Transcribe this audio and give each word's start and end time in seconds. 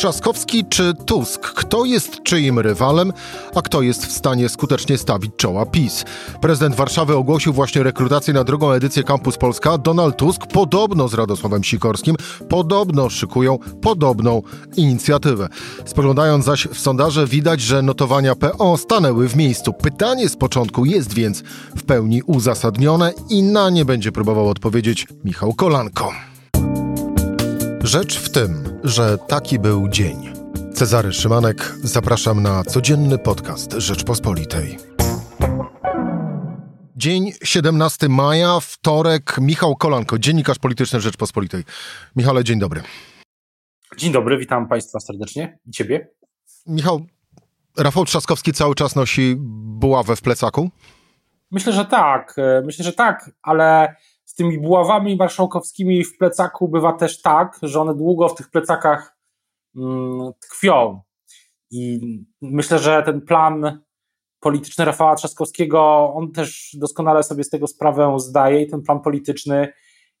Trzaskowski 0.00 0.64
czy 0.64 0.94
Tusk? 0.94 1.40
Kto 1.40 1.84
jest 1.84 2.22
czyim 2.22 2.58
rywalem, 2.58 3.12
a 3.54 3.62
kto 3.62 3.82
jest 3.82 4.06
w 4.06 4.12
stanie 4.12 4.48
skutecznie 4.48 4.98
stawić 4.98 5.32
czoła 5.36 5.66
PiS? 5.66 6.04
Prezydent 6.40 6.74
Warszawy 6.74 7.16
ogłosił 7.16 7.52
właśnie 7.52 7.82
rekrutację 7.82 8.34
na 8.34 8.44
drugą 8.44 8.70
edycję 8.72 9.04
Campus 9.04 9.36
Polska. 9.36 9.78
Donald 9.78 10.16
Tusk 10.16 10.46
podobno 10.46 11.08
z 11.08 11.14
Radosławem 11.14 11.64
Sikorskim 11.64 12.16
podobno 12.48 13.10
szykują 13.10 13.58
podobną 13.82 14.42
inicjatywę. 14.76 15.48
Spoglądając 15.84 16.44
zaś 16.44 16.66
w 16.66 16.80
sondaże 16.80 17.26
widać, 17.26 17.60
że 17.60 17.82
notowania 17.82 18.34
PO 18.34 18.76
stanęły 18.76 19.28
w 19.28 19.36
miejscu. 19.36 19.72
Pytanie 19.72 20.28
z 20.28 20.36
początku 20.36 20.84
jest 20.84 21.14
więc 21.14 21.42
w 21.76 21.82
pełni 21.82 22.22
uzasadnione 22.22 23.12
i 23.30 23.42
na 23.42 23.70
nie 23.70 23.84
będzie 23.84 24.12
próbował 24.12 24.48
odpowiedzieć 24.48 25.06
Michał 25.24 25.54
Kolanko. 25.54 26.12
Rzecz 27.82 28.18
w 28.18 28.30
tym, 28.30 28.69
że 28.84 29.18
taki 29.18 29.58
był 29.58 29.88
dzień. 29.88 30.32
Cezary 30.74 31.12
Szymanek, 31.12 31.74
zapraszam 31.82 32.42
na 32.42 32.64
codzienny 32.64 33.18
podcast 33.18 33.72
Rzeczpospolitej. 33.72 34.78
Dzień 36.96 37.32
17 37.44 38.08
maja, 38.08 38.60
wtorek. 38.60 39.36
Michał 39.40 39.76
Kolanko, 39.76 40.18
dziennikarz 40.18 40.58
polityczny 40.58 41.00
Rzeczpospolitej. 41.00 41.64
Michale, 42.16 42.44
dzień 42.44 42.58
dobry. 42.58 42.82
Dzień 43.96 44.12
dobry, 44.12 44.38
witam 44.38 44.68
Państwa 44.68 45.00
serdecznie 45.00 45.58
i 45.66 45.70
Ciebie. 45.70 46.08
Michał, 46.66 47.00
Rafał 47.78 48.04
Trzaskowski 48.04 48.52
cały 48.52 48.74
czas 48.74 48.96
nosi 48.96 49.34
buławę 49.38 50.16
w 50.16 50.22
plecaku? 50.22 50.70
Myślę, 51.50 51.72
że 51.72 51.84
tak. 51.84 52.36
Myślę, 52.64 52.84
że 52.84 52.92
tak, 52.92 53.30
ale 53.42 53.94
tymi 54.40 54.58
buławami 54.58 55.16
marszałkowskimi 55.16 56.04
w 56.04 56.18
plecaku 56.18 56.68
bywa 56.68 56.92
też 56.92 57.22
tak, 57.22 57.58
że 57.62 57.80
one 57.80 57.94
długo 57.94 58.28
w 58.28 58.34
tych 58.34 58.50
plecakach 58.50 59.16
mm, 59.76 60.32
tkwią. 60.40 61.00
I 61.70 62.00
myślę, 62.42 62.78
że 62.78 63.02
ten 63.02 63.20
plan 63.20 63.80
polityczny 64.40 64.84
Rafała 64.84 65.14
Trzaskowskiego, 65.14 66.12
on 66.14 66.32
też 66.32 66.76
doskonale 66.78 67.22
sobie 67.22 67.44
z 67.44 67.50
tego 67.50 67.66
sprawę 67.66 68.16
zdaje 68.18 68.62
i 68.62 68.70
ten 68.70 68.82
plan 68.82 69.00
polityczny 69.00 69.72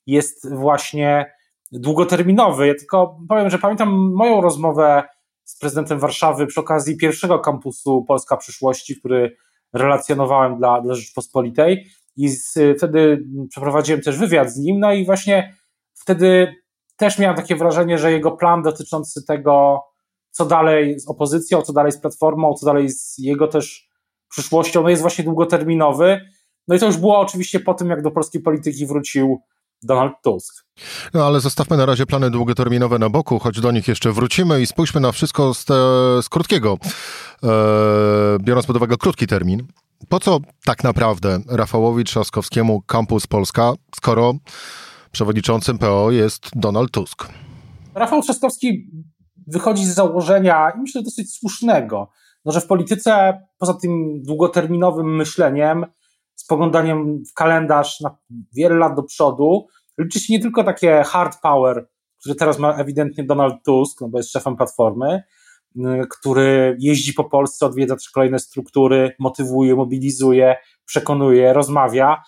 jest 0.06 0.54
właśnie 0.54 1.32
długoterminowy. 1.72 2.66
Ja 2.66 2.74
tylko 2.74 3.18
powiem, 3.28 3.50
że 3.50 3.58
pamiętam 3.58 4.12
moją 4.14 4.40
rozmowę 4.40 5.02
z 5.44 5.58
prezydentem 5.58 5.98
Warszawy 5.98 6.46
przy 6.46 6.60
okazji 6.60 6.96
pierwszego 6.96 7.38
kampusu 7.38 8.04
Polska 8.08 8.36
Przyszłości, 8.36 8.96
który 8.96 9.36
relacjonowałem 9.72 10.58
dla, 10.58 10.80
dla 10.80 10.94
Rzeczpospolitej 10.94 11.86
i 12.16 12.28
z, 12.28 12.58
wtedy 12.78 13.24
przeprowadziłem 13.50 14.00
też 14.00 14.18
wywiad 14.18 14.52
z 14.52 14.56
nim, 14.56 14.80
no 14.80 14.92
i 14.92 15.06
właśnie 15.06 15.54
wtedy 15.94 16.54
też 16.96 17.18
miałem 17.18 17.36
takie 17.36 17.56
wrażenie, 17.56 17.98
że 17.98 18.12
jego 18.12 18.30
plan 18.30 18.62
dotyczący 18.62 19.24
tego, 19.24 19.80
co 20.30 20.46
dalej 20.46 21.00
z 21.00 21.08
opozycją, 21.08 21.62
co 21.62 21.72
dalej 21.72 21.92
z 21.92 22.00
Platformą, 22.00 22.54
co 22.54 22.66
dalej 22.66 22.90
z 22.90 23.18
jego 23.18 23.48
też 23.48 23.88
przyszłością, 24.30 24.82
no 24.82 24.88
jest 24.88 25.02
właśnie 25.02 25.24
długoterminowy. 25.24 26.20
No 26.68 26.74
i 26.74 26.78
to 26.78 26.86
już 26.86 26.96
było 26.96 27.18
oczywiście 27.18 27.60
po 27.60 27.74
tym, 27.74 27.88
jak 27.90 28.02
do 28.02 28.10
polskiej 28.10 28.42
polityki 28.42 28.86
wrócił 28.86 29.40
Donald 29.82 30.12
Tusk. 30.22 30.64
No 31.14 31.26
ale 31.26 31.40
zostawmy 31.40 31.76
na 31.76 31.86
razie 31.86 32.06
plany 32.06 32.30
długoterminowe 32.30 32.98
na 32.98 33.10
boku, 33.10 33.38
choć 33.38 33.60
do 33.60 33.72
nich 33.72 33.88
jeszcze 33.88 34.12
wrócimy 34.12 34.60
i 34.60 34.66
spójrzmy 34.66 35.00
na 35.00 35.12
wszystko 35.12 35.54
z, 35.54 35.64
te, 35.64 35.74
z 36.22 36.28
krótkiego, 36.28 36.78
e, 37.42 37.48
biorąc 38.40 38.66
pod 38.66 38.76
uwagę 38.76 38.96
krótki 38.96 39.26
termin. 39.26 39.66
Po 40.08 40.20
co 40.20 40.40
tak 40.64 40.84
naprawdę 40.84 41.38
Rafałowi 41.48 42.04
Trzaskowskiemu 42.04 42.82
Campus 42.82 43.26
Polska, 43.26 43.72
skoro 43.96 44.34
przewodniczącym 45.12 45.78
PO 45.78 46.10
jest 46.10 46.50
Donald 46.56 46.90
Tusk? 46.90 47.28
Rafał 47.94 48.22
Trzaskowski 48.22 48.90
wychodzi 49.46 49.86
z 49.86 49.94
założenia, 49.94 50.70
i 50.76 50.80
myślę 50.80 51.02
dosyć 51.02 51.34
słusznego, 51.34 52.10
no, 52.44 52.52
że 52.52 52.60
w 52.60 52.66
polityce 52.66 53.42
poza 53.58 53.74
tym 53.74 54.22
długoterminowym 54.22 55.16
myśleniem, 55.16 55.86
spoglądaniem 56.34 57.22
w 57.30 57.34
kalendarz 57.34 58.00
na 58.00 58.16
wiele 58.56 58.74
lat 58.74 58.96
do 58.96 59.02
przodu, 59.02 59.66
liczy 59.98 60.20
się 60.20 60.32
nie 60.32 60.40
tylko 60.40 60.64
takie 60.64 61.02
hard 61.06 61.40
power, 61.42 61.88
które 62.20 62.34
teraz 62.34 62.58
ma 62.58 62.74
ewidentnie 62.74 63.24
Donald 63.24 63.54
Tusk, 63.64 64.00
no 64.00 64.08
bo 64.08 64.18
jest 64.18 64.32
szefem 64.32 64.56
Platformy, 64.56 65.22
który 66.10 66.76
jeździ 66.80 67.14
po 67.14 67.24
Polsce, 67.24 67.66
odwiedza 67.66 67.96
też 67.96 68.10
kolejne 68.10 68.38
struktury, 68.38 69.14
motywuje, 69.18 69.74
mobilizuje, 69.74 70.56
przekonuje, 70.84 71.52
rozmawia. 71.52 72.22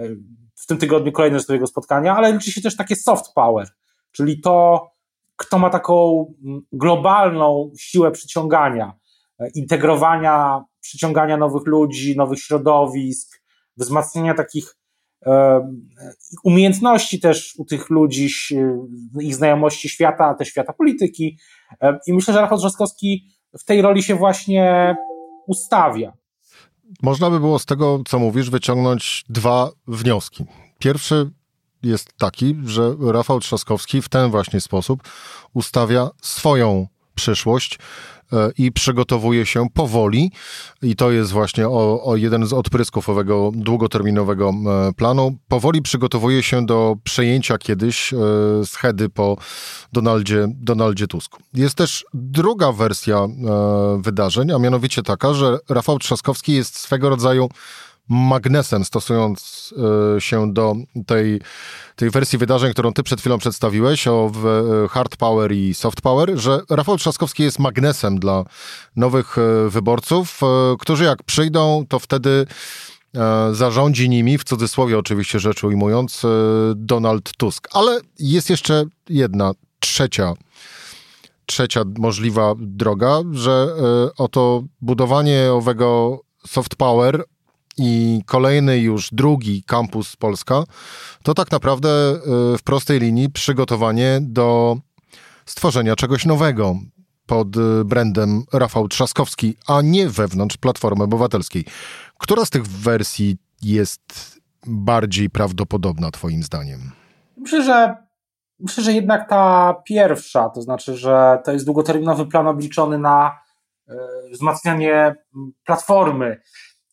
Y, 0.00 0.16
w 0.54 0.66
tym 0.66 0.78
tygodniu 0.78 1.12
kolejne 1.12 1.40
z 1.40 1.48
jego 1.48 1.66
spotkania, 1.66 2.16
ale 2.16 2.32
liczy 2.32 2.52
się 2.52 2.60
też 2.60 2.76
takie 2.76 2.96
soft 2.96 3.32
power, 3.34 3.68
czyli 4.12 4.40
to, 4.40 4.86
kto 5.36 5.58
ma 5.58 5.70
taką 5.70 6.26
mm, 6.44 6.60
globalną 6.72 7.72
siłę 7.78 8.10
przyciągania, 8.10 8.92
y, 9.40 9.50
integrowania, 9.54 10.64
przyciągania 10.80 11.36
nowych 11.36 11.66
ludzi, 11.66 12.16
nowych 12.16 12.38
środowisk, 12.38 13.42
wzmacniania 13.76 14.34
takich 14.34 14.78
umiejętności 16.44 17.20
też 17.20 17.54
u 17.58 17.64
tych 17.64 17.90
ludzi, 17.90 18.28
ich 19.20 19.34
znajomości 19.34 19.88
świata, 19.88 20.34
też 20.34 20.48
świata 20.48 20.72
polityki. 20.72 21.38
I 22.06 22.12
myślę, 22.12 22.34
że 22.34 22.40
Rafał 22.40 22.58
Trzaskowski 22.58 23.24
w 23.58 23.64
tej 23.64 23.82
roli 23.82 24.02
się 24.02 24.14
właśnie 24.14 24.96
ustawia. 25.46 26.12
Można 27.02 27.30
by 27.30 27.40
było 27.40 27.58
z 27.58 27.66
tego, 27.66 28.00
co 28.08 28.18
mówisz, 28.18 28.50
wyciągnąć 28.50 29.24
dwa 29.28 29.70
wnioski. 29.88 30.44
Pierwszy 30.78 31.30
jest 31.82 32.16
taki, 32.18 32.56
że 32.64 32.94
Rafał 33.00 33.40
Trzaskowski 33.40 34.02
w 34.02 34.08
ten 34.08 34.30
właśnie 34.30 34.60
sposób 34.60 35.02
ustawia 35.54 36.10
swoją 36.22 36.86
przyszłość 37.14 37.78
i 38.58 38.72
przygotowuje 38.72 39.46
się 39.46 39.66
powoli 39.74 40.32
i 40.82 40.96
to 40.96 41.10
jest 41.10 41.32
właśnie 41.32 41.68
o, 41.68 42.04
o 42.04 42.16
jeden 42.16 42.46
z 42.46 42.52
odprysków 42.52 43.08
owego 43.08 43.50
długoterminowego 43.54 44.50
e, 44.50 44.92
planu. 44.92 45.38
Powoli 45.48 45.82
przygotowuje 45.82 46.42
się 46.42 46.66
do 46.66 46.96
przejęcia 47.04 47.58
kiedyś 47.58 48.12
e, 48.12 48.16
schedy 48.64 49.08
po 49.08 49.36
Donaldzie, 49.92 50.48
Donaldzie 50.48 51.06
Tusku. 51.06 51.42
Jest 51.54 51.74
też 51.74 52.04
druga 52.14 52.72
wersja 52.72 53.26
wydarzeń, 53.98 54.52
a 54.52 54.58
mianowicie 54.58 55.02
taka, 55.02 55.34
że 55.34 55.58
Rafał 55.68 55.98
Trzaskowski 55.98 56.52
jest 56.52 56.78
swego 56.78 57.08
rodzaju 57.08 57.48
magnesem, 58.08 58.84
stosując 58.84 59.74
e, 60.16 60.20
się 60.20 60.52
do 60.52 60.74
tej, 61.06 61.40
tej 61.96 62.10
wersji 62.10 62.38
wydarzeń, 62.38 62.72
którą 62.72 62.92
ty 62.92 63.02
przed 63.02 63.20
chwilą 63.20 63.38
przedstawiłeś 63.38 64.08
o 64.08 64.30
e, 64.84 64.88
hard 64.88 65.16
power 65.16 65.52
i 65.52 65.74
soft 65.74 66.00
power, 66.00 66.38
że 66.38 66.60
Rafał 66.70 66.96
Trzaskowski 66.96 67.42
jest 67.42 67.58
magnesem 67.58 68.18
dla 68.18 68.44
nowych 68.96 69.38
e, 69.38 69.68
wyborców, 69.68 70.40
którzy 70.78 71.04
jak 71.04 71.22
przyjdą, 71.22 71.84
to 71.88 71.98
wtedy 71.98 72.46
zarządzi 73.52 74.08
nimi, 74.08 74.38
w 74.38 74.44
cudzysłowie 74.44 74.98
oczywiście 74.98 75.40
rzecz 75.40 75.64
ujmując, 75.64 76.22
Donald 76.74 77.32
Tusk. 77.36 77.68
Ale 77.72 78.00
jest 78.18 78.50
jeszcze 78.50 78.84
jedna, 79.08 79.52
trzecia 79.80 80.34
trzecia 81.46 81.82
możliwa 81.98 82.54
droga, 82.58 83.20
że 83.32 83.68
oto 84.18 84.62
budowanie 84.80 85.52
owego 85.52 86.20
soft 86.46 86.76
power 86.76 87.24
i 87.78 88.22
kolejny 88.26 88.78
już 88.78 89.08
drugi 89.12 89.62
kampus 89.62 90.16
Polska, 90.16 90.64
to 91.22 91.34
tak 91.34 91.50
naprawdę 91.50 91.88
y, 92.54 92.58
w 92.58 92.62
prostej 92.64 93.00
linii 93.00 93.30
przygotowanie 93.30 94.18
do 94.22 94.76
stworzenia 95.46 95.96
czegoś 95.96 96.26
nowego 96.26 96.76
pod 97.26 97.56
y, 97.56 97.84
brandem 97.84 98.44
Rafał 98.52 98.88
Trzaskowski, 98.88 99.56
a 99.66 99.82
nie 99.82 100.08
wewnątrz 100.08 100.56
Platformy 100.56 101.04
Obywatelskiej. 101.04 101.64
Która 102.18 102.44
z 102.44 102.50
tych 102.50 102.66
wersji 102.66 103.36
jest 103.62 104.38
bardziej 104.66 105.30
prawdopodobna, 105.30 106.10
Twoim 106.10 106.42
zdaniem? 106.42 106.80
Myślę, 107.36 107.62
że 107.62 107.96
myślę, 108.60 108.84
że 108.84 108.92
jednak 108.92 109.28
ta 109.28 109.74
pierwsza, 109.84 110.48
to 110.48 110.62
znaczy, 110.62 110.96
że 110.96 111.38
to 111.44 111.52
jest 111.52 111.64
długoterminowy 111.64 112.26
plan 112.26 112.46
obliczony 112.46 112.98
na 112.98 113.38
y, 113.88 113.94
wzmacnianie 114.32 115.14
platformy 115.64 116.40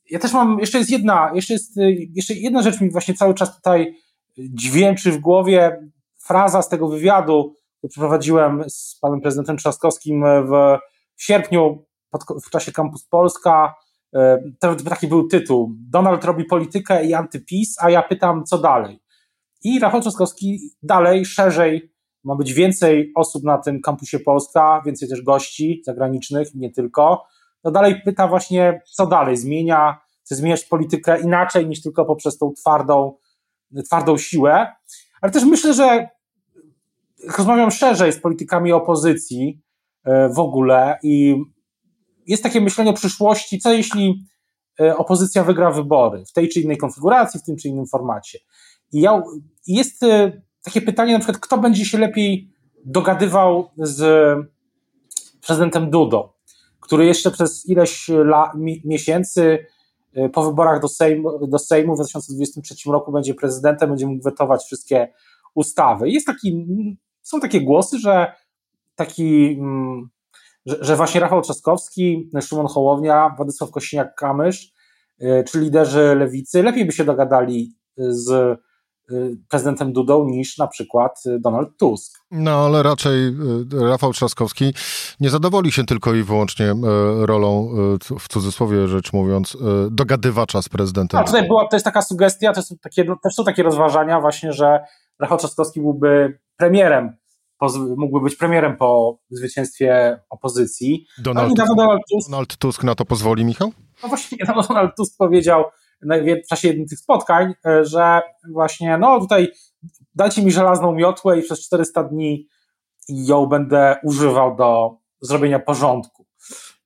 ja 0.10 0.20
też 0.20 0.34
mam, 0.34 0.60
jeszcze 0.60 0.78
jest 0.78 0.90
jedna, 0.90 1.32
jeszcze 1.34 1.54
jest, 1.54 1.78
y, 1.78 2.08
jeszcze 2.14 2.34
jedna 2.34 2.62
rzecz 2.62 2.82
mi 2.82 2.92
właśnie 2.92 3.14
cały 3.14 3.34
czas 3.34 3.56
tutaj 3.56 3.96
dźwięczy 4.38 5.12
w 5.12 5.18
głowie, 5.18 5.90
fraza 6.20 6.62
z 6.62 6.70
tego 6.70 6.88
wywiadu, 6.88 7.54
który 7.78 7.92
przeprowadziłem 7.92 8.64
z 8.70 8.98
panem 9.02 9.22
prezydentem 9.22 9.58
Trzaskowskim 9.58 10.24
w, 10.24 10.78
w 11.16 11.24
sierpniu 11.24 11.86
pod, 12.10 12.24
w 12.46 12.50
czasie 12.50 12.72
Campus 12.72 13.06
Polska. 13.06 13.76
Y, 14.16 14.20
to, 14.60 14.76
taki 14.76 15.08
był 15.08 15.28
tytuł. 15.28 15.76
Donald 15.90 16.26
robi 16.26 16.46
politykę 16.46 17.06
i 17.06 17.14
antypis, 17.14 17.76
a 17.80 17.90
ja 17.90 18.02
pytam, 18.02 18.44
co 18.44 18.58
dalej. 18.58 19.00
I 19.64 19.80
Rafał 19.80 20.02
Trzaskowski 20.02 20.60
dalej, 20.84 21.26
szerzej, 21.26 21.92
ma 22.24 22.36
być 22.36 22.54
więcej 22.54 23.12
osób 23.16 23.44
na 23.44 23.58
tym 23.58 23.82
kampusie 23.82 24.20
Polska, 24.20 24.82
więcej 24.86 25.10
też 25.10 25.22
gości 25.22 25.82
zagranicznych, 25.86 26.56
nie 26.56 26.72
tylko 26.72 27.26
no 27.66 27.72
dalej 27.72 28.02
pyta 28.06 28.28
właśnie, 28.28 28.82
co 28.94 29.08
dalej, 29.08 29.38
zmienia, 29.38 29.98
chce 30.26 30.36
zmieniać 30.36 30.64
politykę 30.64 31.22
inaczej 31.22 31.68
niż 31.68 31.82
tylko 31.82 32.06
poprzez 32.06 32.38
tą 32.38 32.54
twardą, 32.54 33.18
twardą 33.86 34.18
siłę, 34.18 34.68
ale 35.22 35.32
też 35.32 35.44
myślę, 35.44 35.74
że 35.74 36.10
rozmawiam 37.38 37.72
szerzej 37.72 38.14
z 38.14 38.22
politykami 38.22 38.72
opozycji, 38.72 39.62
w 40.36 40.40
ogóle 40.40 41.00
i 41.04 41.36
jest 42.28 42.44
takie 42.44 42.62
myślenie 42.62 42.90
o 42.90 42.94
przyszłości, 42.94 43.60
co 43.60 43.74
jeśli 43.74 44.26
opozycja 44.98 45.44
wygra 45.44 45.72
wybory 45.72 46.26
w 46.26 46.32
tej 46.32 46.50
czy 46.50 46.62
innej 46.62 46.78
konfiguracji, 46.78 47.40
w 47.40 47.44
tym 47.44 47.56
czy 47.56 47.68
innym 47.68 47.88
formacie. 47.88 48.40
I 48.92 49.02
ja, 49.02 49.24
jest 49.68 50.02
takie 50.64 50.82
pytanie 50.82 51.14
na 51.14 51.20
przykład, 51.20 51.38
kto 51.38 51.58
będzie 51.58 51.86
się 51.86 51.98
lepiej 51.98 52.50
dogadywał 52.86 53.70
z 53.78 54.38
prezydentem 55.48 55.90
Dudą, 55.90 56.30
który 56.86 57.06
jeszcze 57.06 57.32
przez 57.32 57.70
ileś 57.70 58.10
la, 58.10 58.52
mi, 58.56 58.82
miesięcy 58.86 59.66
y, 60.18 60.30
po 60.30 60.44
wyborach 60.44 60.82
do 60.82 60.88
Sejmu, 60.88 61.48
do 61.48 61.60
Sejmu 61.60 61.94
w 61.94 61.98
2023 61.98 62.76
roku 62.92 63.12
będzie 63.12 63.34
prezydentem, 63.34 63.90
będzie 63.90 64.08
mógł 64.08 64.24
wetować 64.24 64.64
wszystkie 64.64 65.14
ustawy. 65.56 66.10
Jest 66.10 66.28
taki, 66.28 66.68
są 67.22 67.40
takie 67.40 67.62
głosy, 67.62 68.00
że 68.00 68.34
taki, 68.96 69.60
że, 70.66 70.78
że 70.82 70.96
właśnie 70.96 71.22
Rafał 71.22 71.42
Trzaskowski, 71.42 72.32
Szymon 72.42 72.68
Hołownia, 72.68 73.34
Władysław 73.38 73.70
Kosiniak-Kamysz, 73.70 74.74
y, 75.22 75.44
czy 75.48 75.60
liderzy 75.60 76.16
lewicy 76.16 76.64
lepiej 76.64 76.86
by 76.86 76.92
się 76.92 77.06
dogadali 77.06 77.76
z 77.98 78.60
prezydentem 79.50 79.94
Dudą 79.94 80.26
niż 80.26 80.58
na 80.58 80.68
przykład 80.68 81.22
y, 81.26 81.40
Donald 81.40 81.70
Tusk. 81.80 82.20
No 82.32 82.66
ale 82.66 82.84
raczej 82.84 83.28
y, 83.28 83.88
Rafał 83.90 84.14
Trzaskowski 84.14 84.74
nie 85.20 85.30
zadowoli 85.30 85.72
się 85.72 85.84
tylko 85.84 86.14
i 86.14 86.24
wyłącznie 86.24 86.74
rolą, 87.20 87.70
w 88.20 88.28
cudzysłowie 88.28 88.88
rzecz 88.88 89.14
mówiąc, 89.14 89.58
dogadywacza 89.92 90.62
z 90.62 90.70
prezydentem. 90.70 91.20
A 91.20 91.24
tutaj 91.24 91.48
była, 91.48 91.68
to 91.68 91.76
jest 91.76 91.84
taka 91.84 92.02
sugestia, 92.02 92.54
to 92.54 92.62
są 92.62 92.76
takie, 92.82 93.06
też 93.24 93.34
są 93.34 93.44
takie 93.44 93.64
rozważania 93.64 94.22
właśnie, 94.22 94.54
że 94.54 94.80
Rafał 95.20 95.38
Trzaskowski 95.38 95.82
byłby 95.82 96.40
premierem 96.58 97.18
mógłby 97.98 98.24
być 98.24 98.36
premierem 98.36 98.78
po 98.78 99.20
zwycięstwie 99.30 100.20
opozycji. 100.30 101.08
Donald, 101.18 101.56
Tusk, 101.56 101.76
Donald, 101.76 102.02
Tusk, 102.12 102.30
Donald 102.30 102.58
Tusk 102.58 102.84
na 102.84 102.96
to 102.96 103.06
pozwoli, 103.06 103.46
Michał? 103.46 103.72
No 104.04 104.10
właśnie, 104.10 104.38
Donald 104.70 104.96
Tusk 104.98 105.18
powiedział, 105.18 105.64
w 106.46 106.48
czasie 106.50 106.68
jednych 106.68 106.90
tych 106.90 107.00
spotkań, 107.00 107.54
e, 107.66 107.86
że 107.86 108.22
właśnie, 108.52 108.98
no 108.98 109.20
tutaj 109.20 109.52
dajcie 110.16 110.44
mi 110.44 110.52
żelazną 110.52 110.92
miotłę 110.92 111.40
i 111.40 111.42
przez 111.42 111.66
400 111.66 112.04
dni 112.04 112.48
ją 113.10 113.46
będę 113.46 113.96
używał 114.04 114.56
do 114.56 114.98
zrobienia 115.22 115.60
porządku. 115.60 116.26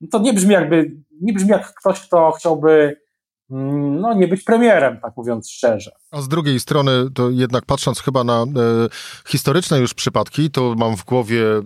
No 0.01 0.07
to 0.11 0.19
nie 0.19 0.33
brzmi 0.33 0.53
jakby, 0.53 0.91
nie 1.21 1.33
brzmi 1.33 1.49
jak 1.49 1.73
ktoś, 1.73 2.01
kto 2.01 2.31
chciałby 2.31 2.95
Mm, 3.51 3.99
no, 3.99 4.13
nie 4.13 4.27
być 4.27 4.43
premierem, 4.43 4.99
tak 5.01 5.17
mówiąc 5.17 5.49
szczerze. 5.49 5.91
A 6.11 6.21
z 6.21 6.27
drugiej 6.27 6.59
strony, 6.59 6.91
to 7.13 7.29
jednak 7.29 7.65
patrząc 7.65 7.99
chyba 7.99 8.23
na 8.23 8.41
e, 8.41 8.45
historyczne 9.27 9.79
już 9.79 9.93
przypadki, 9.93 10.51
to 10.51 10.75
mam 10.77 10.97
w 10.97 11.05
głowie 11.05 11.43
e, 11.57 11.61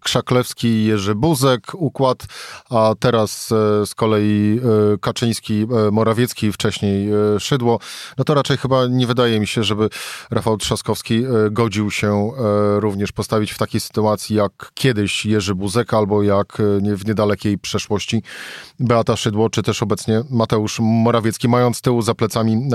Krzaklewski, 0.00 0.84
Jerzy 0.84 1.14
Buzek 1.14 1.74
układ, 1.74 2.26
a 2.70 2.94
teraz 3.00 3.52
e, 3.52 3.86
z 3.86 3.94
kolei 3.94 4.60
e, 4.94 4.98
Kaczyński, 4.98 5.66
e, 5.86 5.90
Morawiecki, 5.90 6.52
wcześniej 6.52 7.10
e, 7.10 7.40
Szydło, 7.40 7.78
no 8.18 8.24
to 8.24 8.34
raczej 8.34 8.56
chyba 8.56 8.86
nie 8.86 9.06
wydaje 9.06 9.40
mi 9.40 9.46
się, 9.46 9.64
żeby 9.64 9.88
Rafał 10.30 10.56
Trzaskowski 10.56 11.24
godził 11.50 11.90
się 11.90 12.30
również 12.78 13.12
postawić 13.12 13.52
w 13.52 13.58
takiej 13.58 13.80
sytuacji 13.80 14.36
jak 14.36 14.70
kiedyś 14.74 15.26
Jerzy 15.26 15.54
Buzek, 15.54 15.94
albo 15.94 16.22
jak 16.22 16.58
w 16.80 17.06
niedalekiej 17.06 17.58
przeszłości 17.58 18.22
Beata 18.80 19.16
Szydło, 19.16 19.50
czy 19.50 19.62
też 19.62 19.82
obecnie 19.82 20.22
Mateusz 20.30 20.80
Morawiecki, 20.80 21.48
mając 21.48 21.80
tyłu 21.80 22.02
za 22.02 22.14
plecami 22.14 22.68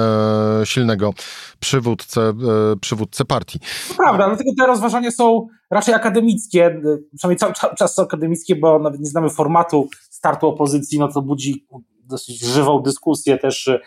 silnego 0.63 1.13
przywódcę, 1.59 2.21
e, 2.21 2.33
przywódcę 2.81 3.25
partii. 3.25 3.59
To 3.87 3.95
prawda, 3.97 4.27
dlatego 4.27 4.51
te 4.59 4.67
rozważania 4.67 5.11
są 5.11 5.47
raczej 5.71 5.93
akademickie, 5.93 6.81
przynajmniej 7.17 7.37
cały 7.37 7.75
czas 7.77 7.95
są 7.95 8.03
akademickie, 8.03 8.55
bo 8.55 8.79
nawet 8.79 8.99
nie 8.99 9.09
znamy 9.09 9.29
formatu 9.29 9.89
startu 10.09 10.47
opozycji, 10.47 10.99
no 10.99 11.07
to 11.07 11.21
budzi 11.21 11.67
dosyć 12.03 12.39
żywą 12.39 12.81
dyskusję 12.81 13.37
też 13.37 13.67
e, 13.67 13.79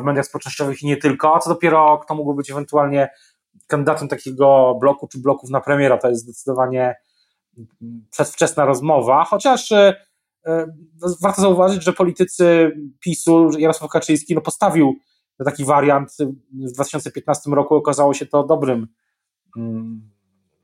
w 0.00 0.02
mediach 0.02 0.26
społecznościowych 0.26 0.82
i 0.82 0.86
nie 0.86 0.96
tylko, 0.96 1.34
a 1.34 1.38
co 1.38 1.50
dopiero 1.50 1.98
kto 1.98 2.14
mógłby 2.14 2.36
być 2.36 2.50
ewentualnie 2.50 3.08
kandydatem 3.66 4.08
takiego 4.08 4.76
bloku 4.80 5.08
czy 5.08 5.18
bloków 5.18 5.50
na 5.50 5.60
premiera, 5.60 5.98
to 5.98 6.08
jest 6.08 6.22
zdecydowanie 6.22 6.94
przedwczesna 8.10 8.64
rozmowa, 8.64 9.24
chociaż 9.24 9.72
e, 9.72 9.94
E, 10.46 10.66
no, 11.00 11.14
warto 11.22 11.42
zauważyć, 11.42 11.84
że 11.84 11.92
politycy 11.92 12.72
PiSu, 13.00 13.50
Jarosław 13.58 13.90
Kaczyński, 13.90 14.34
no 14.34 14.40
postawił 14.40 14.94
taki 15.44 15.64
wariant 15.64 16.16
w 16.52 16.72
2015 16.72 17.50
roku, 17.50 17.74
okazało 17.74 18.14
się 18.14 18.26
to 18.26 18.44
dobrym 18.44 18.88
mm, 19.56 20.10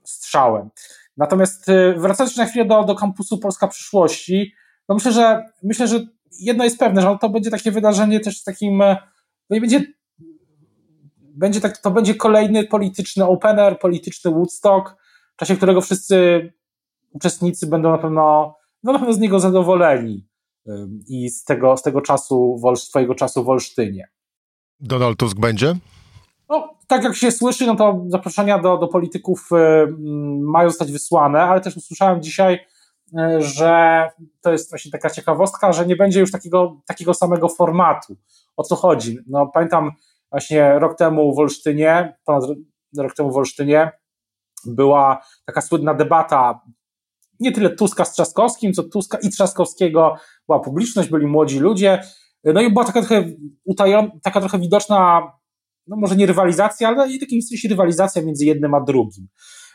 strzałem. 0.05 0.71
Natomiast 1.17 1.69
e, 1.69 1.95
wracając 1.95 2.37
na 2.37 2.47
chwilę 2.47 2.65
do, 2.65 2.85
do 2.85 2.95
kampusu 2.95 3.39
Polska 3.39 3.69
Przyszłości, 3.69 4.53
no 4.89 4.95
myślę, 4.95 5.13
że 5.13 5.45
myślę, 5.63 5.89
że 5.89 6.07
jedno 6.41 6.65
jest 6.65 6.79
pewne, 6.79 7.03
że 7.03 7.19
to 7.21 7.29
będzie 7.29 7.51
takie 7.51 7.71
wydarzenie 7.71 8.21
też 8.21 8.41
z 8.41 8.45
takim, 8.45 8.83
e, 8.83 8.97
no 9.51 9.55
nie 9.55 9.61
będzie 9.61 9.85
będzie 11.21 11.61
tak, 11.61 11.79
to 11.79 11.91
będzie 11.91 12.15
kolejny 12.15 12.65
polityczny 12.65 13.27
opener, 13.27 13.79
polityczny 13.79 14.31
Woodstock, 14.31 14.97
w 15.35 15.37
czasie 15.37 15.57
którego 15.57 15.81
wszyscy 15.81 16.53
uczestnicy 17.13 17.67
będą 17.67 17.91
na 17.91 17.99
pewno 17.99 18.57
no 18.83 18.93
na 18.93 18.99
pewno 18.99 19.15
z 19.15 19.19
niego 19.19 19.41
zadowoleni 19.41 20.29
i 21.09 21.31
z 21.31 21.45
tego, 21.45 21.77
z 21.77 21.83
tego 21.83 22.01
czasu, 22.01 22.61
swojego 22.77 23.15
czasu 23.15 23.45
w 23.45 23.49
Olsztynie. 23.49 24.09
Donald 24.81 25.19
Tusk 25.19 25.39
będzie? 25.39 25.75
No, 26.49 26.75
tak 26.87 27.05
jak 27.05 27.17
się 27.17 27.31
słyszy, 27.31 27.67
no 27.67 27.77
to 27.77 28.05
zaproszenia 28.09 28.59
do, 28.59 28.79
do 28.79 28.89
polityków 28.89 29.49
mają 30.41 30.69
zostać 30.71 30.93
wysłane, 30.93 31.43
ale 31.43 31.61
też 31.61 31.77
usłyszałem 31.77 32.23
dzisiaj, 32.23 32.67
e, 33.19 33.43
że 33.43 34.09
to 34.41 34.53
jest 34.53 34.71
właśnie 34.71 34.91
taka 34.91 35.11
ciekawostka, 35.11 35.73
że 35.73 35.87
nie 35.87 35.97
będzie 35.97 36.21
już 36.21 36.31
takiego, 36.31 36.81
takiego 36.87 37.15
samego 37.15 37.49
formatu. 37.49 38.17
O 38.57 38.63
co 38.63 38.77
chodzi? 38.77 39.19
No, 39.27 39.47
pamiętam 39.47 39.93
właśnie 40.31 40.79
rok 40.79 40.99
temu 40.99 41.35
w 41.35 41.39
Olsztynie, 41.39 42.17
ponad 42.25 42.45
rok 42.99 43.15
temu 43.15 43.33
w 43.33 43.37
Olsztynie, 43.37 43.91
była 44.67 45.23
taka 45.47 45.61
słynna 45.61 45.95
debata 45.95 46.61
nie 47.41 47.53
tyle 47.53 47.71
Tuska 47.71 48.05
z 48.05 48.13
Trzaskowskim, 48.13 48.73
co 48.73 48.83
Tuska 48.83 49.19
i 49.19 49.31
Trzaskowskiego 49.31 50.17
była 50.49 50.61
publiczność, 50.61 51.09
byli 51.09 51.27
młodzi 51.27 51.59
ludzie. 51.59 52.03
No 52.55 52.61
i 52.61 52.73
była 52.73 52.85
taka 52.85 53.01
trochę 53.01 53.25
utajona, 53.65 54.09
taka 54.23 54.41
trochę 54.41 54.59
widoczna, 54.59 55.23
no 55.87 55.97
może 55.97 56.17
nie 56.17 56.27
rywalizacja, 56.27 56.89
ale 56.89 57.13
i 57.13 57.21
takiej 57.21 57.43
sensie 57.43 57.69
rywalizacja 57.69 58.23
między 58.23 58.47
jednym 58.47 58.75
a 58.75 58.81
drugim. 58.81 59.29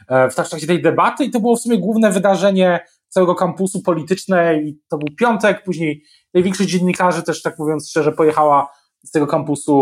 E, 0.08 0.30
w 0.30 0.36
trakcie 0.36 0.68
tej 0.68 0.82
debaty 0.82 1.26
i 1.26 1.32
to 1.32 1.40
było 1.40 1.56
w 1.56 1.60
sumie 1.60 1.78
główne 1.78 2.12
wydarzenie 2.12 2.80
całego 3.08 3.36
kampusu 3.36 3.82
polityczne 3.82 4.62
i 4.64 4.80
to 4.90 4.98
był 4.98 5.16
piątek, 5.16 5.64
później 5.64 6.04
największość 6.34 6.70
dziennikarzy 6.70 7.24
też 7.24 7.42
tak 7.42 7.60
mówiąc 7.60 7.90
szczerze 7.90 8.12
pojechała 8.12 8.72
z 9.04 9.12
tego 9.12 9.28
kampusu 9.28 9.74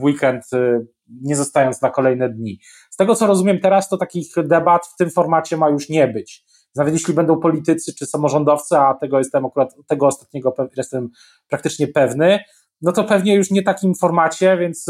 w 0.00 0.02
weekend, 0.02 0.44
e, 0.52 0.80
nie 1.22 1.36
zostając 1.36 1.82
na 1.82 1.90
kolejne 1.90 2.28
dni. 2.28 2.60
Z 2.90 2.96
tego 2.96 3.14
co 3.14 3.26
rozumiem 3.26 3.60
teraz, 3.60 3.88
to 3.88 3.96
takich 3.96 4.26
debat 4.44 4.86
w 4.86 4.96
tym 4.96 5.10
formacie 5.10 5.56
ma 5.56 5.68
już 5.68 5.88
nie 5.88 6.08
być 6.08 6.47
nawet 6.78 6.94
jeśli 6.94 7.14
będą 7.14 7.40
politycy 7.40 7.94
czy 7.94 8.06
samorządowcy, 8.06 8.78
a 8.78 8.94
tego 8.94 9.18
jestem 9.18 9.46
akurat, 9.46 9.74
tego 9.86 10.06
ostatniego 10.06 10.54
jestem 10.76 11.10
praktycznie 11.48 11.88
pewny, 11.88 12.40
no 12.82 12.92
to 12.92 13.04
pewnie 13.04 13.34
już 13.34 13.50
nie 13.50 13.62
takim 13.62 13.94
formacie, 13.94 14.56
więc 14.56 14.86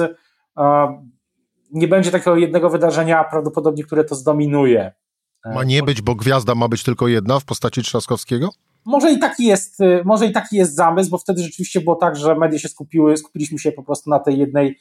e, 0.59 1.03
nie 1.73 1.89
będzie 1.89 2.11
takiego 2.11 2.37
jednego 2.37 2.71
wydarzenia 2.71 3.25
prawdopodobnie, 3.25 3.85
które 3.85 4.05
to 4.05 4.15
zdominuje. 4.15 4.93
E, 5.45 5.55
ma 5.55 5.65
nie 5.65 5.83
być, 5.83 6.03
bo 6.03 6.15
gwiazda 6.15 6.55
ma 6.55 6.69
być 6.69 6.83
tylko 6.83 7.09
jedna 7.09 7.41
w 7.41 7.45
postaci 7.45 7.83
Trzaskowskiego? 7.83 8.51
Może 8.85 9.13
i 9.13 9.19
taki 9.19 9.45
jest, 9.45 9.81
e, 9.81 10.03
może 10.05 10.27
i 10.27 10.33
taki 10.33 10.57
jest 10.57 10.75
zamysł, 10.75 11.11
bo 11.11 11.19
wtedy 11.19 11.43
rzeczywiście 11.43 11.81
było 11.81 11.97
tak, 11.97 12.17
że 12.17 12.35
media 12.35 12.59
się 12.59 12.69
skupiły, 12.69 13.17
skupiliśmy 13.17 13.59
się 13.59 13.73
po 13.73 13.83
prostu 13.83 14.11
na 14.11 14.19
tej 14.19 14.39
jednej 14.39 14.79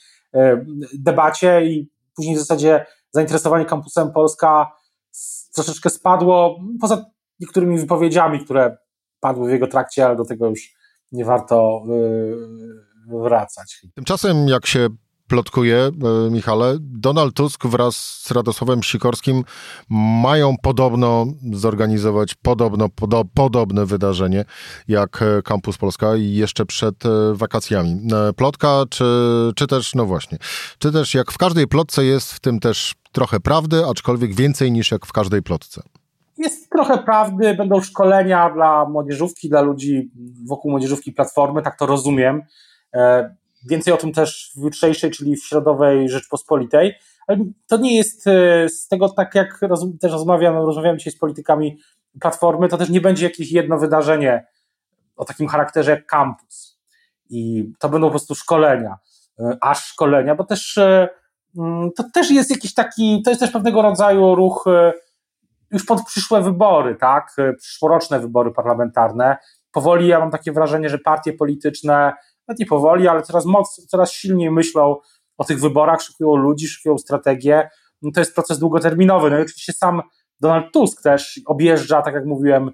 debacie 0.94 1.66
i 1.66 1.90
później 2.16 2.36
w 2.36 2.40
zasadzie 2.40 2.86
zainteresowanie 3.12 3.66
kampusem 3.66 4.12
Polska 4.12 4.72
troszeczkę 5.56 5.90
spadło, 5.90 6.60
poza 6.82 7.06
niektórymi 7.40 7.80
wypowiedziami, 7.80 8.40
które 8.40 8.78
padły 9.20 9.50
w 9.50 9.52
jego 9.52 9.68
trakcie, 9.68 10.06
ale 10.06 10.16
do 10.16 10.26
tego 10.26 10.50
już 10.50 10.76
nie 11.12 11.26
warto 11.26 11.84
yy, 11.88 13.22
wracać. 13.24 13.86
Tymczasem, 13.96 14.48
jak 14.48 14.66
się 14.66 14.88
plotkuje, 15.27 15.91
yy, 16.24 16.31
Michale, 16.31 16.77
Donald 16.79 17.34
Tusk 17.34 17.65
wraz 17.65 17.96
z 17.98 18.31
Radosławem 18.31 18.84
Sikorskim 18.84 19.43
mają 20.24 20.55
podobno 20.62 21.25
zorganizować 21.53 22.36
podobno, 22.36 22.89
podo, 22.89 23.24
podobne 23.34 23.86
wydarzenie 23.86 24.46
jak 24.88 25.24
Campus 25.43 25.77
Polska 25.77 26.15
i 26.15 26.34
jeszcze 26.34 26.65
przed 26.65 27.05
yy, 27.05 27.36
wakacjami. 27.36 28.07
Plotka, 28.36 28.84
czy, 28.89 29.05
czy 29.55 29.67
też, 29.67 29.96
no 29.96 30.05
właśnie, 30.05 30.38
czy 30.79 30.91
też 30.91 31.13
jak 31.13 31.31
w 31.31 31.38
każdej 31.38 31.67
plotce 31.67 32.05
jest 32.05 32.34
w 32.34 32.39
tym 32.39 32.60
też 32.60 32.93
trochę 33.12 33.39
prawdy, 33.39 33.86
aczkolwiek 33.86 34.36
więcej 34.36 34.72
niż 34.72 34.91
jak 34.91 35.05
w 35.05 35.12
każdej 35.12 35.43
plotce. 35.43 35.81
Jest 36.38 36.69
trochę 36.69 36.98
prawdy, 36.98 37.53
będą 37.53 37.81
szkolenia 37.81 38.50
dla 38.50 38.86
młodzieżówki, 38.89 39.50
dla 39.50 39.62
ludzi 39.62 40.12
wokół 40.48 40.72
młodzieżówki 40.72 41.12
Platformy, 41.12 41.62
tak 41.62 41.77
to 41.79 41.86
rozumiem. 41.86 42.41
Więcej 43.66 43.94
o 43.94 43.98
tym 43.98 44.14
też 44.14 44.52
w 44.56 44.64
jutrzejszej, 44.64 45.12
czyli 45.12 45.36
w 45.36 45.46
środowej 45.46 46.10
Rzeczpospolitej. 46.10 46.94
Ale 47.28 47.38
to 47.68 47.78
nie 47.78 47.98
jest 47.98 48.28
e, 48.28 48.70
z 48.70 48.88
tego 48.88 49.10
tak, 49.10 49.36
jak 49.36 49.60
też 50.02 50.12
rozmawiam, 50.12 50.56
rozmawiam 50.56 50.98
dzisiaj 50.98 51.14
z 51.14 51.18
politykami 51.18 51.78
platformy, 52.22 52.68
to 52.68 52.78
też 52.78 52.90
nie 52.90 53.02
będzie 53.02 53.26
jakieś 53.26 53.52
jedno 53.52 53.78
wydarzenie 53.78 54.48
o 55.16 55.26
takim 55.26 55.48
charakterze 55.48 55.92
jak 55.92 56.06
campus. 56.06 56.80
I 57.30 57.72
to 57.80 57.90
będą 57.90 58.08
po 58.08 58.12
prostu 58.12 58.36
szkolenia, 58.36 58.98
e, 59.40 59.58
aż 59.62 59.86
szkolenia, 59.86 60.36
bo 60.36 60.44
też 60.44 60.78
e, 60.78 61.10
mm, 61.58 61.92
to 61.92 62.04
też 62.14 62.32
jest 62.32 62.52
jakiś 62.52 62.74
taki, 62.74 63.22
to 63.26 63.32
jest 63.32 63.42
też 63.42 63.52
pewnego 63.52 63.82
rodzaju 63.82 64.36
ruch 64.36 64.66
już 65.72 65.86
pod 65.86 66.06
przyszłe 66.06 66.42
wybory, 66.42 66.96
tak? 66.96 67.36
Przyszłoroczne 67.58 68.20
wybory 68.20 68.52
parlamentarne. 68.52 69.38
Powoli 69.72 70.08
ja 70.08 70.20
mam 70.20 70.32
takie 70.32 70.52
wrażenie, 70.52 70.90
że 70.90 70.98
partie 70.98 71.34
polityczne, 71.34 72.14
nawet 72.48 72.60
nie 72.60 72.66
powoli, 72.66 73.08
ale 73.08 73.22
coraz 73.22 73.46
moc, 73.46 73.86
coraz 73.88 74.12
silniej 74.12 74.51
myślą 74.51 74.96
o 75.38 75.44
tych 75.44 75.60
wyborach, 75.60 76.01
szykują 76.01 76.36
ludzi, 76.36 76.68
szykują 76.68 76.98
strategię. 76.98 77.70
No 78.01 78.12
to 78.12 78.20
jest 78.20 78.36
proces 78.36 78.60
długoterminowy. 78.60 79.30
No 79.30 79.39
i 79.39 79.42
oczywiście 79.42 79.74
sam 79.74 80.01
Donald 80.42 80.74
Tusk 80.74 81.04
też 81.04 81.42
objeżdża, 81.46 82.01
tak 82.01 82.13
jak 82.13 82.25
mówiłem, 82.25 82.72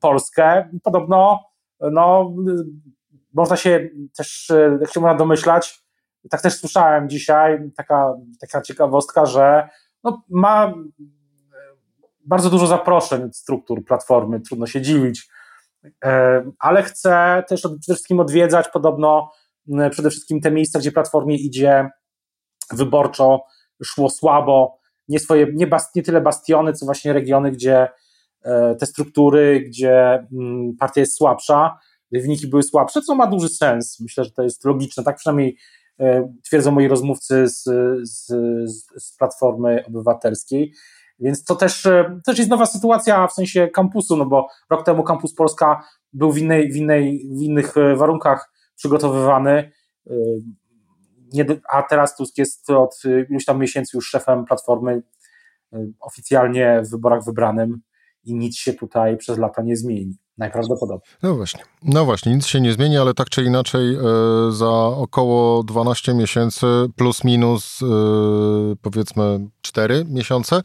Polskę 0.00 0.70
podobno 0.82 1.40
no, 1.80 2.34
można 3.34 3.56
się 3.56 3.88
też, 4.16 4.52
jak 4.80 4.92
się 4.92 5.00
można 5.00 5.18
domyślać, 5.18 5.84
tak 6.30 6.42
też 6.42 6.54
słyszałem 6.54 7.08
dzisiaj, 7.08 7.70
taka, 7.76 8.14
taka 8.40 8.62
ciekawostka, 8.62 9.26
że 9.26 9.68
no, 10.04 10.22
ma 10.28 10.74
bardzo 12.26 12.50
dużo 12.50 12.66
zaproszeń 12.66 13.32
struktur 13.32 13.84
Platformy, 13.84 14.40
trudno 14.40 14.66
się 14.66 14.80
dziwić, 14.80 15.28
ale 16.58 16.82
chce 16.82 17.44
też 17.48 17.60
przede 17.60 17.76
wszystkim 17.80 18.20
odwiedzać 18.20 18.68
podobno 18.68 19.30
przede 19.90 20.10
wszystkim 20.10 20.40
te 20.40 20.50
miejsca, 20.50 20.78
gdzie 20.78 20.92
Platformie 20.92 21.36
idzie 21.36 21.90
wyborczo, 22.72 23.44
szło 23.84 24.10
słabo, 24.10 24.78
nie, 25.08 25.18
swoje, 25.18 25.46
nie, 25.54 25.66
bast, 25.66 25.96
nie 25.96 26.02
tyle 26.02 26.20
bastiony, 26.20 26.72
co 26.72 26.86
właśnie 26.86 27.12
regiony, 27.12 27.50
gdzie 27.50 27.88
e, 28.44 28.74
te 28.74 28.86
struktury, 28.86 29.60
gdzie 29.60 30.26
partia 30.78 31.00
jest 31.00 31.16
słabsza, 31.16 31.78
wyniki 32.12 32.46
były 32.46 32.62
słabsze, 32.62 33.02
co 33.02 33.14
ma 33.14 33.26
duży 33.26 33.48
sens. 33.48 34.00
Myślę, 34.00 34.24
że 34.24 34.30
to 34.30 34.42
jest 34.42 34.64
logiczne. 34.64 35.04
Tak 35.04 35.16
przynajmniej 35.16 35.56
e, 36.00 36.32
twierdzą 36.44 36.70
moi 36.70 36.88
rozmówcy 36.88 37.48
z, 37.48 37.62
z, 38.02 38.26
z 38.96 39.16
Platformy 39.16 39.84
Obywatelskiej. 39.86 40.72
Więc 41.24 41.44
to 41.44 41.56
też, 41.56 41.86
e, 41.86 42.20
też 42.26 42.38
jest 42.38 42.50
nowa 42.50 42.66
sytuacja 42.66 43.26
w 43.26 43.32
sensie 43.32 43.68
kampusu, 43.68 44.16
no 44.16 44.26
bo 44.26 44.48
rok 44.70 44.84
temu 44.84 45.02
Kampus 45.02 45.34
Polska 45.34 45.84
był 46.12 46.32
w, 46.32 46.38
innej, 46.38 46.72
w, 46.72 46.76
innej, 46.76 47.28
w 47.38 47.42
innych 47.42 47.74
warunkach 47.96 48.52
przygotowywany 48.76 49.72
nie, 51.34 51.46
a 51.72 51.82
teraz 51.82 52.16
Tusk 52.16 52.38
jest 52.38 52.70
od 52.70 53.02
iluś 53.30 53.44
tam 53.44 53.60
miesięcy 53.60 53.96
już 53.96 54.08
szefem 54.08 54.44
Platformy 54.44 55.02
oficjalnie 56.00 56.82
w 56.84 56.90
wyborach 56.90 57.24
wybranym 57.24 57.80
i 58.24 58.34
nic 58.34 58.56
się 58.56 58.72
tutaj 58.72 59.16
przez 59.16 59.38
lata 59.38 59.62
nie 59.62 59.76
zmieni. 59.76 60.18
Najprawdopodobniej. 60.38 61.08
No 61.22 61.34
właśnie, 61.34 61.64
no 61.82 62.04
właśnie, 62.04 62.34
nic 62.34 62.46
się 62.46 62.60
nie 62.60 62.72
zmieni, 62.72 62.98
ale 62.98 63.14
tak 63.14 63.30
czy 63.30 63.44
inaczej 63.44 63.94
e, 63.94 64.00
za 64.52 64.70
około 64.86 65.62
12 65.62 66.14
miesięcy 66.14 66.66
plus 66.96 67.24
minus 67.24 67.82
e, 67.82 67.86
powiedzmy 68.82 69.40
4 69.62 70.04
miesiące, 70.08 70.62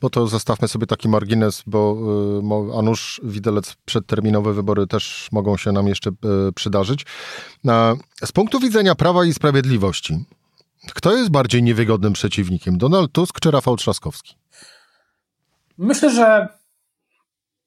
bo 0.00 0.10
to 0.10 0.26
zostawmy 0.26 0.68
sobie 0.68 0.86
taki 0.86 1.08
margines, 1.08 1.62
bo 1.66 1.96
e, 2.72 2.78
a 2.78 2.82
nuż 2.82 3.20
widelec 3.24 3.74
przedterminowe 3.84 4.52
wybory 4.52 4.86
też 4.86 5.28
mogą 5.32 5.56
się 5.56 5.72
nam 5.72 5.88
jeszcze 5.88 6.10
przydarzyć. 6.54 7.06
Z 8.24 8.32
punktu 8.32 8.60
widzenia 8.60 8.94
Prawa 8.94 9.24
i 9.24 9.32
Sprawiedliwości, 9.32 10.24
kto 10.94 11.16
jest 11.16 11.30
bardziej 11.30 11.62
niewygodnym 11.62 12.12
przeciwnikiem, 12.12 12.78
Donald 12.78 13.12
Tusk 13.12 13.40
czy 13.40 13.50
Rafał 13.50 13.76
Trzaskowski? 13.76 14.36
Myślę, 15.78 16.10
że 16.10 16.48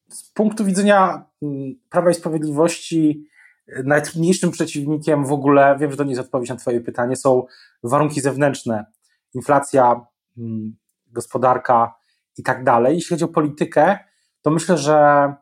z 0.10 0.30
punktu 0.30 0.66
widzenia 0.66 1.26
mm, 1.42 1.76
Prawa 1.90 2.12
i 2.12 2.14
Sprawiedliwości 2.14 3.28
y, 3.70 3.84
najtrudniejszym 3.84 4.52
przeciwnikiem 4.52 5.26
w 5.26 5.32
ogóle, 5.32 5.78
wiem, 5.80 5.92
że 5.92 5.98
to 5.98 6.04
nie 6.04 6.10
jest 6.10 6.22
odpowiedź 6.22 6.50
na 6.50 6.56
Twoje 6.56 6.82
pytanie, 6.82 7.16
są 7.16 7.46
warunki 7.84 8.22
zewnętrzne, 8.22 8.86
inflacja, 9.34 10.06
mm, 10.38 10.76
gospodarka 11.08 11.96
i 12.38 12.44
tak 12.44 12.64
dalej. 12.64 12.96
Jeśli 12.96 13.10
chodzi 13.10 13.24
o 13.24 13.28
politykę, 13.28 14.00
to 14.42 14.52
myślę, 14.52 14.78
że 14.78 15.34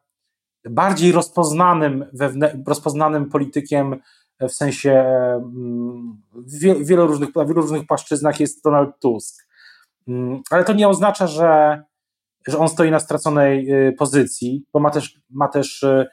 bardziej 0.70 1.12
rozpoznanym, 1.12 2.05
rozpoznanym 2.67 3.29
politykiem 3.29 4.01
w 4.39 4.51
sensie 4.51 4.91
mm, 4.91 6.22
wielu 6.82 7.08
różnych, 7.08 7.36
na 7.36 7.46
wielu 7.46 7.62
różnych 7.62 7.88
płaszczyznach 7.88 8.39
jest 8.39 8.63
Donald 8.63 9.00
Tusk. 9.00 9.48
Ale 10.50 10.63
to 10.63 10.74
nie 10.74 10.88
oznacza, 10.88 11.27
że 11.27 11.84
że 12.47 12.57
on 12.57 12.69
stoi 12.69 12.91
na 12.91 13.00
straconej 13.00 13.73
y, 13.88 13.93
pozycji, 13.93 14.65
bo 14.73 14.79
ma 14.79 14.89
też, 14.89 15.19
ma 15.29 15.47
też 15.47 15.83
y, 15.83 16.07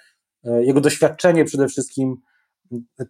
y, 0.47 0.65
jego 0.65 0.81
doświadczenie 0.81 1.45
przede 1.45 1.69
wszystkim, 1.69 2.17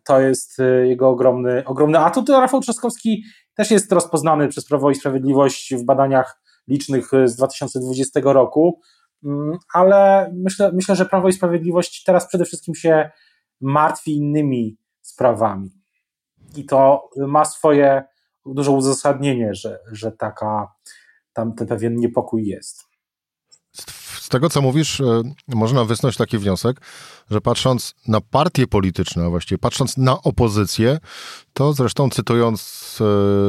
to 0.05 0.21
jest 0.21 0.59
jego 0.85 1.09
ogromny, 1.09 1.65
ogromny 1.65 1.99
atut. 1.99 2.29
Rafał 2.29 2.61
Trzaskowski 2.61 3.25
też 3.55 3.71
jest 3.71 3.93
rozpoznany 3.93 4.49
przez 4.49 4.67
Prawo 4.69 4.91
i 4.91 4.95
Sprawiedliwość 4.95 5.75
w 5.75 5.85
badaniach 5.85 6.43
licznych 6.69 7.11
z 7.25 7.37
2020 7.37 8.21
roku, 8.25 8.81
mm, 9.25 9.59
ale 9.75 10.31
myślę, 10.35 10.71
myślę, 10.73 10.97
że 10.97 11.07
Prawo 11.07 11.29
i 11.29 11.33
Sprawiedliwość 11.33 12.05
teraz 12.05 12.29
przede 12.29 12.45
wszystkim 12.45 12.75
się 12.75 13.11
martwi 13.61 14.17
innymi 14.17 14.77
sprawami. 15.01 15.71
I 16.57 16.65
to 16.65 17.11
ma 17.17 17.45
swoje 17.45 18.03
duże 18.47 18.71
uzasadnienie, 18.71 19.55
że, 19.55 19.79
że 19.93 20.13
taka, 20.13 20.75
tam 21.33 21.55
ten 21.55 21.67
pewien 21.67 21.97
niepokój 21.97 22.47
jest. 22.47 22.90
Tego, 24.31 24.49
co 24.51 24.63
mówisz, 24.63 25.01
e, 25.01 25.23
można 25.49 25.85
wysnuć 25.85 26.17
taki 26.17 26.39
wniosek, 26.39 26.81
że 27.31 27.41
patrząc 27.41 27.95
na 28.09 28.21
partie 28.21 28.67
polityczne, 28.67 29.25
a 29.25 29.31
właściwie 29.31 29.59
patrząc 29.59 29.97
na 29.97 30.23
opozycję, 30.23 30.99
to 31.53 31.73
zresztą 31.73 32.11
cytując 32.11 32.99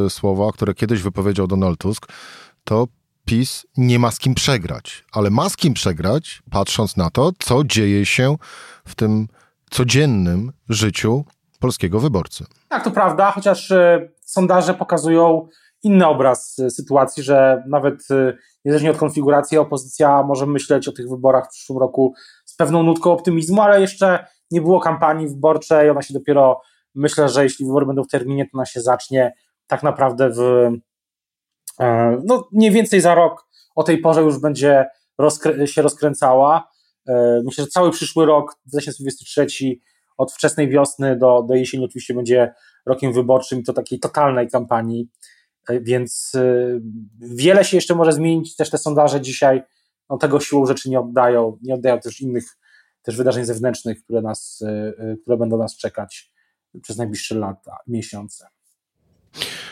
e, 0.05 0.09
słowa, 0.09 0.51
które 0.51 0.73
kiedyś 0.73 1.01
wypowiedział 1.01 1.47
Donald 1.47 1.79
Tusk, 1.79 2.07
to 2.63 2.88
PiS 3.25 3.65
nie 3.77 4.00
ma 4.00 4.11
z 4.11 4.19
kim 4.19 4.35
przegrać, 4.35 5.05
ale 5.11 5.29
ma 5.29 5.50
z 5.50 5.57
kim 5.57 5.73
przegrać, 5.73 6.43
patrząc 6.51 6.97
na 6.97 7.09
to, 7.09 7.31
co 7.39 7.63
dzieje 7.63 8.05
się 8.05 8.35
w 8.85 8.95
tym 8.95 9.27
codziennym 9.69 10.51
życiu 10.69 11.25
polskiego 11.59 12.00
wyborcy. 12.00 12.45
Tak, 12.69 12.83
to 12.83 12.91
prawda, 12.91 13.31
chociaż 13.31 13.71
e, 13.71 14.09
sondaże 14.21 14.73
pokazują 14.73 15.47
inny 15.83 16.07
obraz 16.07 16.61
sytuacji, 16.69 17.23
że 17.23 17.63
nawet 17.67 18.07
niezależnie 18.65 18.91
od 18.91 18.97
konfiguracji, 18.97 19.57
opozycja 19.57 20.23
może 20.23 20.45
myśleć 20.45 20.88
o 20.88 20.91
tych 20.91 21.09
wyborach 21.09 21.45
w 21.45 21.50
przyszłym 21.50 21.79
roku 21.79 22.13
z 22.45 22.55
pewną 22.55 22.83
nutką 22.83 23.11
optymizmu, 23.11 23.61
ale 23.61 23.81
jeszcze 23.81 24.25
nie 24.51 24.61
było 24.61 24.79
kampanii 24.79 25.27
wyborczej, 25.27 25.89
ona 25.89 26.01
się 26.01 26.13
dopiero, 26.13 26.61
myślę, 26.95 27.29
że 27.29 27.43
jeśli 27.43 27.65
wybory 27.65 27.85
będą 27.85 28.03
w 28.03 28.07
terminie, 28.07 28.45
to 28.45 28.50
ona 28.53 28.65
się 28.65 28.81
zacznie 28.81 29.33
tak 29.67 29.83
naprawdę 29.83 30.29
w, 30.29 30.39
e, 31.79 32.17
no 32.25 32.47
mniej 32.51 32.71
więcej 32.71 33.01
za 33.01 33.15
rok 33.15 33.47
o 33.75 33.83
tej 33.83 33.97
porze 33.97 34.21
już 34.21 34.39
będzie 34.39 34.85
rozkrę 35.17 35.67
się 35.67 35.81
rozkręcała. 35.81 36.69
E, 37.07 37.41
myślę, 37.45 37.63
że 37.63 37.69
cały 37.69 37.91
przyszły 37.91 38.25
rok, 38.25 38.59
2023, 38.65 39.47
od 40.17 40.31
wczesnej 40.33 40.69
wiosny 40.69 41.17
do, 41.17 41.43
do 41.47 41.55
jesieni 41.55 41.85
oczywiście 41.85 42.13
będzie 42.13 42.53
rokiem 42.85 43.13
wyborczym 43.13 43.59
i 43.59 43.63
to 43.63 43.73
takiej 43.73 44.00
totalnej 44.00 44.50
kampanii 44.50 45.09
E, 45.09 45.40
więc 45.69 46.31
e, 46.35 46.79
wiele 47.19 47.65
się 47.65 47.77
jeszcze 47.77 47.95
może 47.95 48.13
zmienić. 48.13 48.55
Też 48.55 48.69
te 48.69 48.77
sondaże 48.77 49.21
dzisiaj 49.21 49.63
no, 50.09 50.17
tego 50.17 50.39
siłą 50.39 50.65
rzeczy 50.65 50.89
nie 50.89 50.99
oddają. 50.99 51.57
Nie 51.61 51.73
oddają 51.73 51.99
też 51.99 52.21
innych 52.21 52.57
też 53.01 53.15
wydarzeń 53.15 53.45
zewnętrznych, 53.45 54.03
które, 54.03 54.21
nas, 54.21 54.63
e, 54.67 55.15
które 55.21 55.37
będą 55.37 55.57
nas 55.57 55.77
czekać 55.77 56.31
przez 56.81 56.97
najbliższe 56.97 57.35
lata, 57.35 57.77
miesiące. 57.87 58.47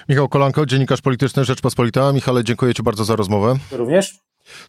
Michał 0.10 0.29
Kolanko, 0.29 0.65
dziennikarz 0.65 1.01
polityczny 1.01 1.46
Rzeczpospolita. 1.46 2.13
Michale, 2.13 2.43
dziękuję 2.43 2.74
Ci 2.74 2.84
bardzo 2.84 3.05
za 3.05 3.15
rozmowę. 3.15 3.55
Również. 3.72 4.19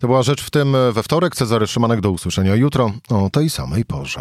To 0.01 0.07
była 0.07 0.23
rzecz 0.23 0.45
w 0.45 0.51
tym 0.51 0.77
we 0.93 1.03
wtorek. 1.03 1.37
Cezary 1.37 1.67
Szymanek, 1.67 2.01
do 2.01 2.11
usłyszenia 2.11 2.55
jutro 2.55 2.93
o 3.11 3.31
tej 3.31 3.51
samej 3.51 3.85
porze. 3.85 4.21